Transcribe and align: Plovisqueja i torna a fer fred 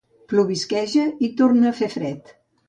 Plovisqueja 0.31 1.03
i 1.27 1.29
torna 1.43 1.69
a 1.73 1.75
fer 1.83 1.91
fred 1.99 2.35